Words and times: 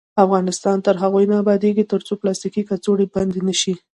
افغانستان 0.25 0.77
تر 0.85 0.95
هغو 1.03 1.19
نه 1.31 1.35
ابادیږي، 1.43 1.83
ترڅو 1.91 2.13
پلاستیکي 2.21 2.61
کڅوړې 2.69 3.05
بندې 3.13 3.39
نشي. 3.47 3.73